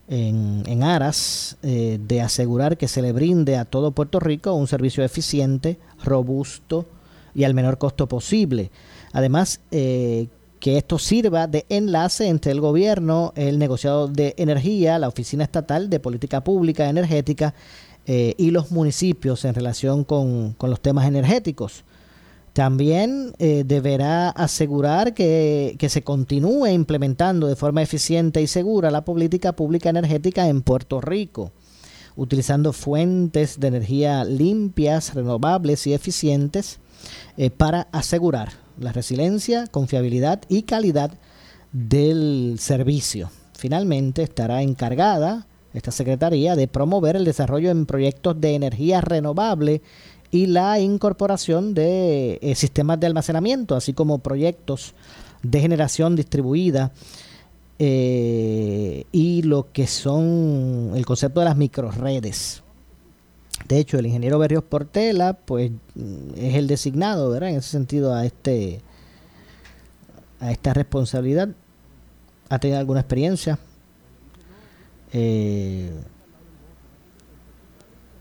[0.08, 4.66] en, en aras eh, de asegurar que se le brinde a todo Puerto Rico un
[4.66, 6.86] servicio eficiente, robusto
[7.34, 8.70] y al menor costo posible.
[9.12, 10.28] Además, eh,
[10.60, 15.90] que esto sirva de enlace entre el gobierno, el negociado de energía, la Oficina Estatal
[15.90, 17.52] de Política Pública Energética
[18.06, 21.84] eh, y los municipios en relación con, los temas energéticos.
[22.53, 29.05] También eh, deberá asegurar que, que, se continúe implementando de forma eficiente y segura la
[29.05, 31.53] política pública energética en Puerto Rico,
[32.14, 36.78] utilizando fuentes de energía limpias, renovables y eficientes
[37.57, 41.12] para asegurar la resiliencia, confiabilidad y calidad
[41.72, 43.30] del servicio.
[43.57, 49.80] Finalmente estará encargada esta Secretaría de promover el desarrollo en proyectos de energía renovable
[50.33, 54.95] y la incorporación de eh, sistemas de almacenamiento, así como proyectos
[55.43, 56.91] de generación distribuida
[57.78, 62.62] eh, y lo que son el concepto de las microredes.
[63.68, 65.70] De hecho, el ingeniero Berrios Portela, pues,
[66.37, 67.51] es el designado, ¿verdad?
[67.51, 68.80] En ese sentido, a este
[70.41, 71.51] a esta responsabilidad.
[72.49, 73.59] Ha tenido alguna experiencia.
[75.12, 75.93] Eh,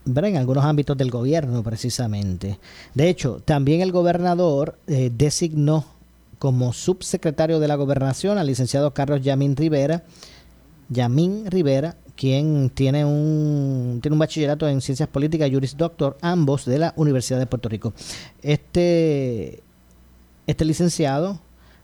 [0.05, 2.59] en algunos ámbitos del gobierno, precisamente.
[2.93, 5.85] De hecho, también el gobernador eh, designó
[6.39, 10.03] como subsecretario de la gobernación al licenciado Carlos Yamín Rivera,
[10.89, 16.65] Yamín Rivera, quien tiene un, tiene un bachillerato en Ciencias Políticas y Juris Doctor, ambos
[16.65, 17.93] de la Universidad de Puerto Rico.
[18.41, 19.61] Este,
[20.47, 21.39] este licenciado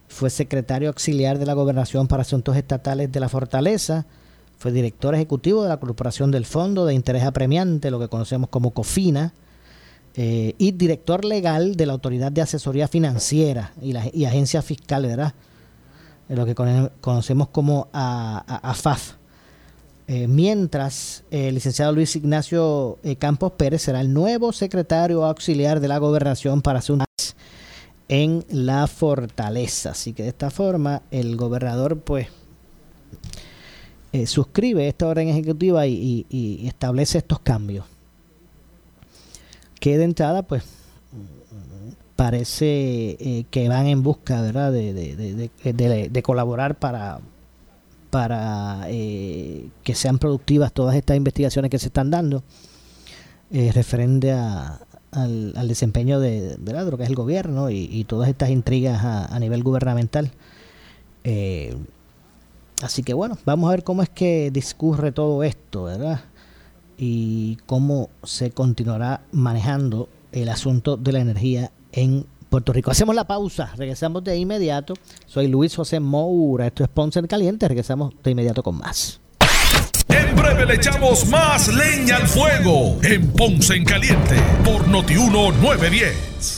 [0.08, 4.06] fue secretario auxiliar de la Gobernación para Asuntos Estatales de la Fortaleza,
[4.58, 8.72] fue director ejecutivo de la Corporación del Fondo de Interés Apremiante, lo que conocemos como
[8.72, 9.32] COFINA,
[10.14, 15.06] eh, y director legal de la Autoridad de Asesoría Financiera y, la, y Agencia Fiscal,
[15.06, 15.32] ¿verdad?
[16.28, 16.56] Lo que
[17.00, 19.12] conocemos como AFAF.
[20.08, 25.88] Eh, mientras el licenciado Luis Ignacio eh, Campos Pérez será el nuevo secretario auxiliar de
[25.88, 27.06] la gobernación para asuntos
[28.08, 29.90] en la fortaleza.
[29.90, 32.28] Así que de esta forma el gobernador pues
[34.12, 37.84] eh, suscribe esta orden ejecutiva y, establece estos cambios.
[39.80, 40.64] Que de entrada pues
[42.16, 44.72] parece que van en busca ¿verdad?
[44.72, 47.20] de colaborar para
[48.10, 52.42] para eh, que sean productivas todas estas investigaciones que se están dando
[53.50, 54.80] eh, referente a,
[55.10, 60.32] al, desempeño de, lo que es el gobierno y, todas estas intrigas a, nivel gubernamental.
[61.24, 61.76] Eh,
[62.82, 66.20] así que bueno, vamos a ver cómo es que discurre todo esto, ¿verdad?
[66.96, 72.90] Y cómo se continuará manejando el asunto de la energía en Puerto Rico.
[72.90, 74.94] Hacemos la pausa, regresamos de inmediato.
[75.26, 79.20] Soy Luis José Moura, esto es Ponce en Caliente, regresamos de inmediato con más.
[80.08, 86.57] En breve le echamos más leña al fuego en Ponce en Caliente por Notiuno 910.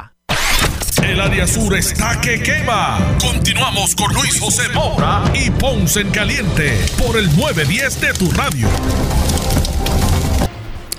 [1.03, 2.99] El área sur está que quema.
[3.19, 8.67] Continuamos con Luis José Moura y Ponce en Caliente por el 910 de tu radio.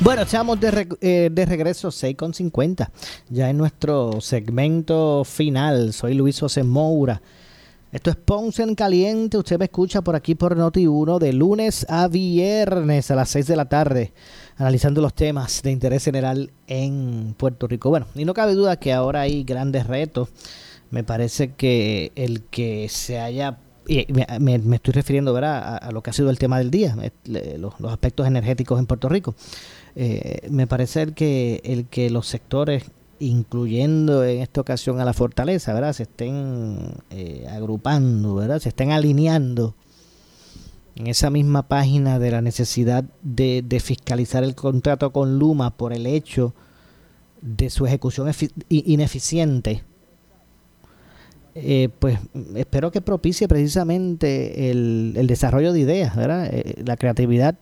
[0.00, 2.90] Bueno, estamos de, eh, de regreso 6.50.
[3.30, 5.92] Ya en nuestro segmento final.
[5.92, 7.22] Soy Luis José Moura.
[7.92, 9.38] Esto es Ponce en Caliente.
[9.38, 13.56] Usted me escucha por aquí por Noti1 de lunes a viernes a las 6 de
[13.56, 14.12] la tarde
[14.62, 17.90] analizando los temas de interés general en Puerto Rico.
[17.90, 20.28] Bueno, y no cabe duda que ahora hay grandes retos.
[20.90, 23.58] Me parece que el que se haya
[23.88, 25.80] y me, estoy refiriendo ¿verdad?
[25.82, 26.94] A, lo que ha sido el tema del día,
[27.58, 29.34] los, aspectos energéticos en Puerto Rico.
[29.96, 32.84] Eh, me parece que el que los sectores,
[33.18, 35.92] incluyendo en esta ocasión a la fortaleza, ¿verdad?
[35.92, 36.78] se estén
[37.10, 38.60] eh, agrupando, ¿verdad?
[38.60, 39.74] se estén alineando
[40.96, 46.06] en esa misma página de la necesidad de, fiscalizar el contrato con Luma por el
[46.06, 46.54] hecho
[47.40, 48.30] de su ejecución
[48.68, 49.84] ineficiente
[51.54, 52.18] eh, pues
[52.56, 56.48] espero que propicie precisamente el, desarrollo de ideas, ¿verdad?
[56.50, 57.56] Eh, la creatividad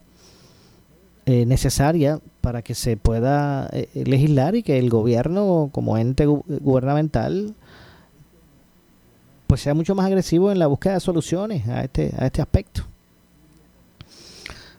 [1.26, 7.54] eh, necesaria para que se pueda legislar y que el gobierno como ente gubernamental
[9.46, 12.89] pues sea mucho más agresivo en la búsqueda de soluciones a este, a este aspecto.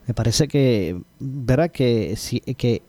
[0.08, 1.72] Me parece que, ¿verdad?
[1.72, 2.82] Que si, que,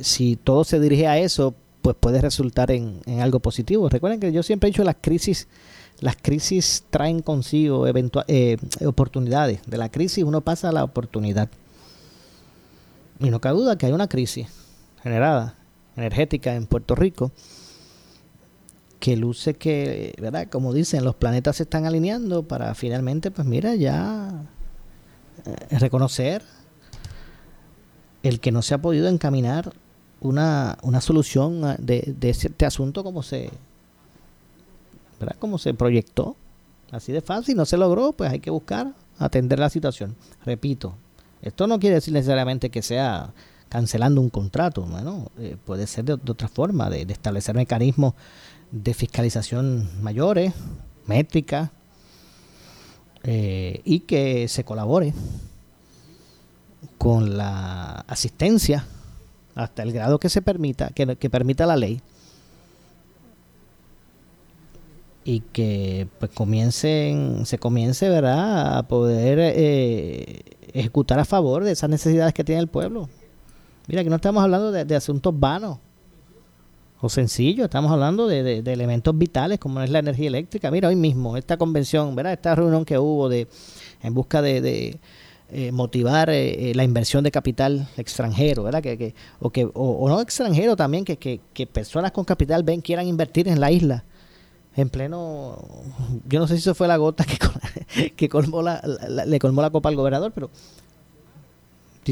[0.00, 3.88] si todo se dirige a eso, pues puede resultar en, en, algo positivo.
[3.88, 5.48] Recuerden que yo siempre he dicho las crisis
[6.00, 9.60] las crisis traen consigo eh, oportunidades.
[9.66, 11.48] De la crisis uno pasa a la oportunidad.
[13.18, 14.48] Y no cabe duda que hay una crisis
[15.02, 15.56] generada,
[15.96, 17.32] energética en Puerto Rico,
[18.98, 20.48] que luce que, ¿verdad?
[20.50, 24.44] Como dicen, los planetas se están alineando para finalmente, pues mira, ya
[25.44, 26.42] eh, reconocer
[28.22, 29.72] el que no se ha podido encaminar
[30.20, 33.50] una, una solución de, este asunto como se,
[35.18, 35.36] ¿verdad?
[35.38, 36.36] Como se proyectó.
[36.90, 40.16] Así de fácil, no se logró, pues hay que buscar atender la situación.
[40.44, 40.94] Repito,
[41.40, 43.32] esto no quiere decir necesariamente que sea
[43.68, 48.14] cancelando un contrato, bueno, eh, puede ser de, otra forma, de, establecer mecanismos
[48.72, 50.52] de fiscalización mayores,
[51.06, 51.70] métricas,
[53.22, 55.14] eh, y que se colabore
[57.00, 58.84] con la asistencia
[59.54, 62.02] hasta el grado que se permita, que permita la ley
[65.24, 68.76] y que pues comiencen, se comience ¿verdad?
[68.76, 70.42] a poder eh,
[70.74, 73.08] ejecutar a favor de esas necesidades que tiene el pueblo.
[73.86, 75.78] Mira, que no estamos hablando de, asuntos vanos
[77.00, 80.70] o sencillos, estamos hablando de, elementos vitales como es la energía eléctrica.
[80.70, 82.34] Mira, hoy mismo, esta convención, ¿verdad?
[82.34, 83.48] esta reunión que hubo de
[84.02, 84.98] en busca de,
[85.52, 88.82] eh, motivar eh, la inversión de capital extranjero, ¿verdad?
[88.82, 92.80] Que, que, o, que, o, no extranjero también, que, que, que personas con capital ven
[92.80, 94.04] quieran invertir en la isla
[94.76, 95.58] en pleno,
[96.28, 98.80] yo no sé si eso fue la gota que, que colmó la,
[99.26, 100.50] le colmó la copa al gobernador, pero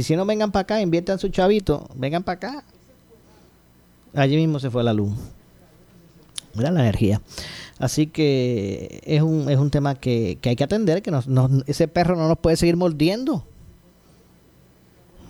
[0.03, 2.65] si no vengan para acá, inviertan su chavito, vengan para acá.
[4.15, 5.13] Allí mismo se fue la luz.
[6.55, 7.21] Mira la energía.
[7.79, 11.27] Así que es un, es un tema que, que hay que atender, que nos,
[11.67, 13.45] ese perro no nos puede seguir mordiendo.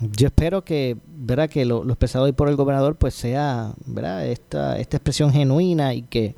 [0.01, 1.51] Yo espero que, ¿verdad?
[1.51, 4.27] que lo, lo expresado hoy por el gobernador pues sea ¿verdad?
[4.27, 6.37] Esta, esta expresión genuina y que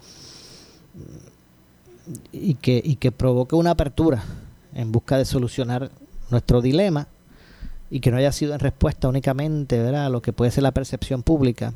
[2.32, 4.24] y que, y que provoque una apertura
[4.74, 5.90] en busca de solucionar
[6.30, 7.06] nuestro dilema
[7.90, 10.06] y que no haya sido en respuesta únicamente ¿verdad?
[10.06, 11.74] a lo que puede ser la percepción pública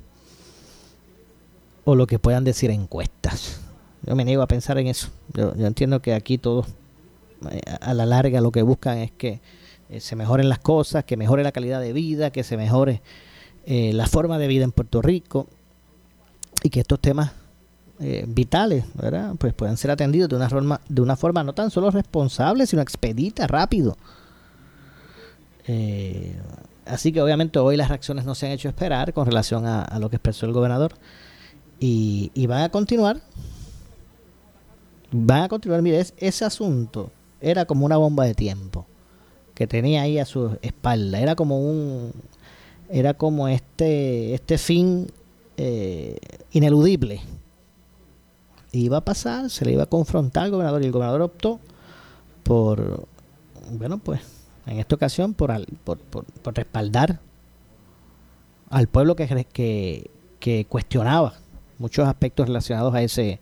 [1.84, 3.60] o lo que puedan decir encuestas.
[4.02, 5.08] Yo me niego a pensar en eso.
[5.34, 6.66] Yo, entiendo que aquí todos
[7.50, 9.40] eh, a la larga lo que buscan es que
[9.90, 13.02] eh, se mejoren las cosas, que mejore la calidad de vida, que se mejore
[13.66, 15.46] eh, la forma de vida en Puerto Rico
[16.62, 17.32] y que estos temas
[18.00, 18.84] eh, vitales.
[19.38, 22.82] Pues pueden ser atendidos de una forma, de una forma no tan solo responsable, sino
[22.82, 23.96] expedita, rápido.
[26.86, 30.10] Así que obviamente hoy las reacciones no se han hecho esperar con relación a, lo
[30.10, 30.94] que expresó el gobernador
[31.86, 33.20] y, van a continuar.
[35.10, 35.82] Van a continuar.
[35.82, 37.10] Mire, ese asunto
[37.40, 38.86] era como una bomba de tiempo
[39.54, 41.20] que tenía ahí a su espalda.
[41.20, 42.12] Era como un,
[42.88, 45.10] era como este, este fin
[45.56, 46.16] eh,
[46.52, 47.20] ineludible
[48.72, 51.60] iba a pasar, se le iba a confrontar al gobernador y el gobernador optó
[52.42, 53.06] por,
[53.70, 54.20] bueno, pues
[54.66, 55.52] en esta ocasión por,
[55.84, 57.20] por, por, respaldar
[58.70, 60.08] al pueblo que,
[60.40, 61.34] que, cuestionaba
[61.78, 63.40] muchos aspectos relacionados a ese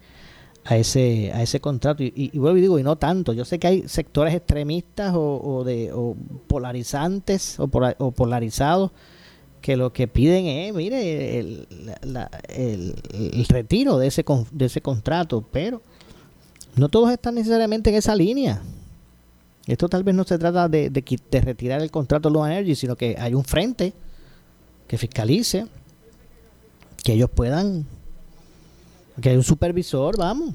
[0.65, 3.59] a ese a ese contrato y, y, vuelvo y digo y no tanto yo sé
[3.59, 6.15] que hay sectores extremistas o, o de o
[6.47, 7.65] polarizantes o,
[7.99, 8.93] o polarizados
[9.63, 11.67] que lo que piden es, mire, el,
[12.49, 15.81] el, retiro de ese, de ese contrato, pero
[16.77, 18.61] no todos están necesariamente en esa línea.
[19.67, 23.17] Esto tal vez no se trata de, de, retirar el contrato de Energy, sino que
[23.19, 23.95] hay un frente
[24.89, 25.67] que fiscalice,
[27.05, 27.87] que ellos puedan,
[29.21, 30.55] que hay un supervisor, vamos,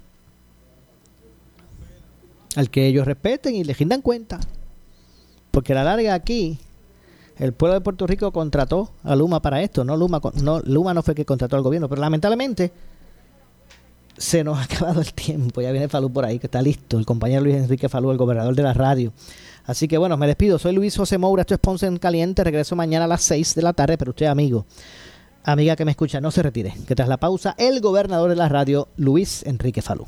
[2.56, 4.40] al que ellos respeten y le rindan cuenta.
[5.52, 6.60] Porque a la larga aquí,
[7.38, 11.04] el pueblo de Puerto Rico contrató a Luma para esto, no Luma no Luma no
[11.04, 12.72] fue que contrató al gobierno, pero lamentablemente
[14.18, 15.62] se nos ha acabado el tiempo.
[15.62, 16.98] Ya viene Falú por ahí, que está listo.
[16.98, 19.14] El compañero Luis Enrique Falú, el gobernador de la radio.
[19.66, 20.58] Así que bueno, me despido.
[20.60, 22.44] Soy Luis José Moura, esto es Ponce en Caliente.
[22.44, 24.66] Regreso mañana a las 6 de la tarde, pero usted, amigo,
[25.44, 26.74] amiga que me escucha, no se retire.
[26.88, 30.08] Que tras la pausa, el gobernador de la radio, Luis Enrique Falú.